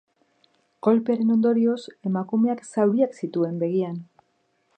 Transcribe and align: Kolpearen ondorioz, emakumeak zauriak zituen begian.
Kolpearen 0.87 1.29
ondorioz, 1.35 1.77
emakumeak 2.11 2.67
zauriak 2.71 3.17
zituen 3.23 3.63
begian. 3.67 4.03